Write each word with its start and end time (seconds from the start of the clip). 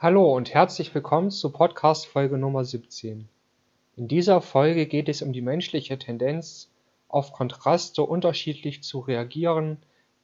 Hallo 0.00 0.32
und 0.32 0.54
herzlich 0.54 0.94
willkommen 0.94 1.32
zu 1.32 1.50
Podcast 1.50 2.06
Folge 2.06 2.38
Nummer 2.38 2.64
17. 2.64 3.28
In 3.96 4.06
dieser 4.06 4.40
Folge 4.40 4.86
geht 4.86 5.08
es 5.08 5.22
um 5.22 5.32
die 5.32 5.40
menschliche 5.40 5.98
Tendenz, 5.98 6.70
auf 7.08 7.32
Kontraste 7.32 8.04
unterschiedlich 8.04 8.84
zu 8.84 9.00
reagieren 9.00 9.78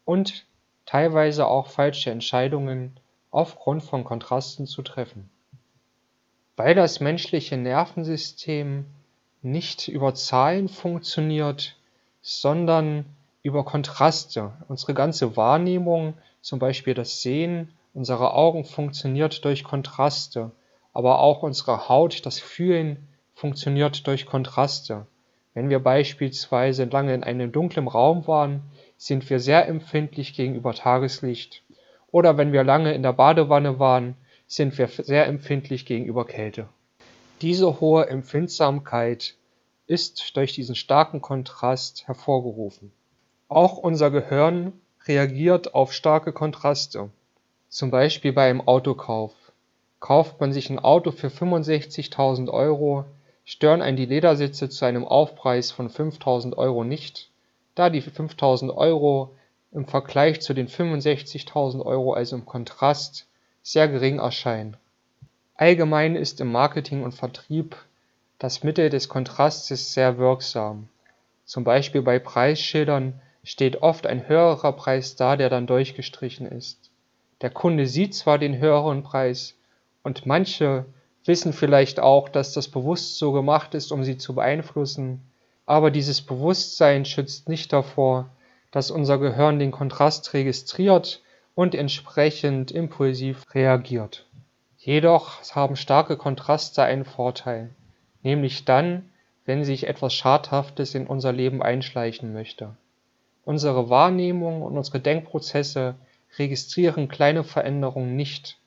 und 0.05 0.47
teilweise 0.87 1.49
auch 1.49 1.67
falsche 1.67 2.13
Entscheidungen 2.13 3.01
aufgrund 3.33 3.83
von 3.83 4.05
Kontrasten 4.05 4.69
zu 4.69 4.83
treffen. 4.83 5.29
Weil 6.55 6.77
das 6.77 7.01
menschliche 7.01 7.57
Nervensystem 7.57 8.85
nicht 9.43 9.89
über 9.89 10.15
Zahlen 10.15 10.69
funktioniert, 10.69 11.75
sondern 12.23 13.07
über 13.43 13.65
Kontraste. 13.65 14.53
Unsere 14.69 14.95
ganze 14.95 15.37
Wahrnehmung, 15.37 16.15
zum 16.43 16.61
Beispiel 16.61 16.95
das 16.95 17.23
Sehen, 17.23 17.73
unsere 17.95 18.35
Augen 18.35 18.65
funktioniert 18.65 19.45
durch 19.45 19.65
Kontraste, 19.65 20.51
aber 20.93 21.21
auch 21.21 21.43
unsere 21.43 21.89
Haut, 21.89 22.27
das 22.27 22.41
Fühlen 22.41 23.09
funktioniert 23.35 24.07
durch 24.07 24.27
Kontraste. 24.27 25.07
Wenn 25.55 25.71
wir 25.71 25.79
beispielsweise 25.79 26.85
lange 26.85 27.15
in 27.15 27.25
einem 27.25 27.53
dunklen 27.53 27.89
Raum 27.89 28.27
waren, 28.27 28.63
sind 28.97 29.31
wir 29.31 29.39
sehr 29.39 29.69
empfindlich 29.69 30.35
gegenüber 30.35 30.75
Tageslicht. 30.75 31.63
Oder 32.11 32.37
wenn 32.37 32.53
wir 32.53 32.65
lange 32.65 32.93
in 32.93 33.03
der 33.03 33.13
Badewanne 33.13 33.79
waren, 33.79 34.17
sind 34.47 34.77
wir 34.79 34.89
sehr 34.89 35.27
empfindlich 35.27 35.87
gegenüber 35.87 36.27
Kälte. 36.27 36.69
Diese 37.41 37.81
hohe 37.81 38.09
Empfindsamkeit 38.09 39.37
ist 39.87 40.37
durch 40.37 40.53
diesen 40.55 40.75
starken 40.75 41.21
Kontrast 41.21 42.07
hervorgerufen. 42.07 42.93
Auch 43.49 43.77
unser 43.77 44.11
Gehirn 44.11 44.73
reagiert 45.07 45.75
auf 45.75 45.93
starke 45.93 46.33
Kontraste. 46.33 47.11
Zum 47.75 47.91
Beispiel 47.91 48.33
beim 48.33 48.61
Autokauf. 48.61 49.33
Kauft 49.99 50.41
man 50.41 50.53
sich 50.53 50.71
ein 50.71 50.79
Auto 50.79 51.11
für 51.11 51.27
65.000 51.27 52.49
Euro, 52.49 53.05
stören 53.45 53.83
einen 53.83 53.97
die 53.97 54.07
Ledersitze 54.07 54.69
zu 54.69 54.85
einem 54.85 55.05
Aufpreis 55.05 55.73
von 55.73 55.91
5.000 55.91 56.57
Euro 56.57 56.85
nicht, 56.85 57.31
da 57.75 57.91
die 57.91 58.01
5.000 58.01 58.73
Euro 58.73 59.35
im 59.73 59.87
Vergleich 59.87 60.41
zu 60.41 60.55
den 60.55 60.69
65.000 60.69 61.85
Euro, 61.85 62.13
also 62.13 62.37
im 62.37 62.47
Kontrast, 62.47 63.27
sehr 63.65 63.89
gering 63.89 64.21
erscheinen. 64.21 64.77
Allgemein 65.57 66.15
ist 66.15 66.41
im 66.41 66.53
Marketing 66.53 67.03
und 67.03 67.11
Vertrieb 67.11 67.75
das 68.39 68.63
Mittel 68.63 68.89
des 68.89 69.09
Kontrastes 69.09 69.93
sehr 69.93 70.17
wirksam. 70.17 70.89
Zum 71.45 71.65
Beispiel 71.65 72.03
bei 72.03 72.21
Preisschildern 72.21 73.21
steht 73.43 73.83
oft 73.83 74.07
ein 74.07 74.29
höherer 74.29 74.75
Preis 74.75 75.17
da, 75.17 75.37
der 75.37 75.51
dann 75.51 75.67
durchgestrichen 75.67 76.47
ist. 76.47 76.93
Der 77.45 77.51
Kunde 77.51 77.87
sieht 77.87 78.15
zwar 78.15 78.39
den 78.39 78.57
höheren 78.57 79.03
Preis 79.03 79.55
und 80.03 80.25
manche 80.25 80.87
wissen 81.27 81.53
vielleicht 81.53 82.01
auch, 82.01 82.31
dass 82.31 82.55
das 82.55 82.69
bewusst 82.69 83.19
so 83.19 83.33
gemacht 83.33 83.75
ist, 83.75 83.93
um 83.93 84.03
sie 84.03 84.17
zu 84.17 84.35
beeinflussen, 84.35 85.21
aber 85.67 85.91
dieses 85.91 86.23
Bewusstsein 86.23 87.05
schützt 87.05 87.51
nicht 87.51 87.71
davor, 87.71 88.31
dass 88.71 88.91
unser 88.91 89.19
Gehirn 89.19 89.59
den 89.59 89.73
Kontrast 89.73 90.33
registriert 90.33 91.21
und 91.55 91.75
entsprechend 91.75 92.71
impulsiv 92.71 93.45
reagiert. 93.55 94.25
Jedoch 94.79 95.43
haben 95.55 95.77
starke 95.77 96.17
Kontraste 96.17 96.83
einen 96.83 97.05
Vorteil, 97.05 97.75
nämlich 98.23 98.65
dann, 98.65 99.11
wenn 99.45 99.67
sich 99.67 99.87
etwas 99.87 100.15
Schadhaftes 100.15 100.95
in 100.95 101.07
unser 101.07 101.33
Leben 101.33 101.63
einschleichen 101.63 102.33
möchte. 102.33 102.75
Unsere 103.45 103.91
Wahrnehmung 103.91 104.63
und 104.63 104.79
unsere 104.79 105.01
Denkprozesse 105.01 105.97
registrieren 106.39 107.09
kleine 107.09 107.45
Veränderungen 107.45 108.17
nicht. 108.17 108.59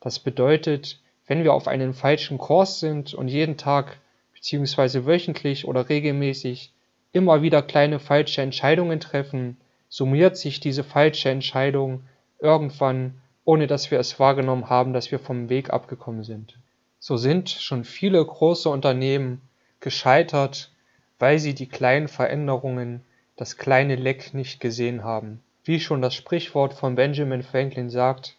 Das 0.00 0.18
bedeutet, 0.18 1.00
wenn 1.26 1.44
wir 1.44 1.52
auf 1.52 1.68
einem 1.68 1.94
falschen 1.94 2.38
Kurs 2.38 2.80
sind 2.80 3.14
und 3.14 3.28
jeden 3.28 3.56
Tag 3.56 3.98
bzw. 4.34 5.04
wöchentlich 5.04 5.66
oder 5.66 5.88
regelmäßig 5.88 6.72
immer 7.12 7.42
wieder 7.42 7.62
kleine 7.62 7.98
falsche 7.98 8.42
Entscheidungen 8.42 9.00
treffen, 9.00 9.56
summiert 9.88 10.36
sich 10.36 10.60
diese 10.60 10.84
falsche 10.84 11.30
Entscheidung 11.30 12.02
irgendwann, 12.38 13.20
ohne 13.44 13.66
dass 13.66 13.90
wir 13.90 13.98
es 13.98 14.20
wahrgenommen 14.20 14.68
haben, 14.68 14.92
dass 14.92 15.10
wir 15.10 15.18
vom 15.18 15.48
Weg 15.48 15.70
abgekommen 15.70 16.22
sind. 16.22 16.58
So 16.98 17.16
sind 17.16 17.48
schon 17.48 17.84
viele 17.84 18.24
große 18.24 18.68
Unternehmen 18.68 19.40
gescheitert, 19.80 20.70
weil 21.18 21.38
sie 21.38 21.54
die 21.54 21.68
kleinen 21.68 22.08
Veränderungen, 22.08 23.02
das 23.36 23.56
kleine 23.56 23.96
Leck 23.96 24.34
nicht 24.34 24.60
gesehen 24.60 25.04
haben. 25.04 25.42
Wie 25.68 25.80
schon 25.80 26.00
das 26.00 26.14
Sprichwort 26.14 26.72
von 26.72 26.94
Benjamin 26.94 27.42
Franklin 27.42 27.90
sagt, 27.90 28.36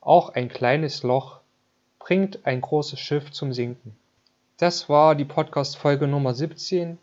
auch 0.00 0.30
ein 0.30 0.48
kleines 0.48 1.02
Loch 1.02 1.40
bringt 1.98 2.46
ein 2.46 2.62
großes 2.62 2.98
Schiff 2.98 3.30
zum 3.30 3.52
Sinken. 3.52 3.94
Das 4.56 4.88
war 4.88 5.14
die 5.14 5.26
Podcast-Folge 5.26 6.06
Nummer 6.06 6.32
17. 6.32 6.96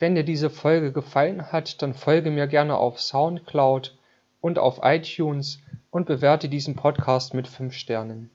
Wenn 0.00 0.16
dir 0.16 0.24
diese 0.24 0.50
Folge 0.50 0.90
gefallen 0.90 1.52
hat, 1.52 1.82
dann 1.82 1.94
folge 1.94 2.32
mir 2.32 2.48
gerne 2.48 2.76
auf 2.76 3.00
Soundcloud 3.00 3.96
und 4.40 4.58
auf 4.58 4.80
iTunes 4.82 5.60
und 5.92 6.06
bewerte 6.06 6.48
diesen 6.48 6.74
Podcast 6.74 7.32
mit 7.32 7.46
5 7.46 7.74
Sternen. 7.74 8.28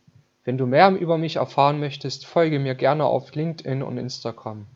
Wenn 0.46 0.58
du 0.58 0.66
mehr 0.66 0.90
über 0.92 1.18
mich 1.18 1.36
erfahren 1.36 1.81
möchtest, 1.81 2.25
folge 2.25 2.59
mir 2.59 2.75
gerne 2.75 3.04
auf 3.04 3.36
LinkedIn 3.36 3.84
und 3.84 3.98
Instagram. 3.98 4.68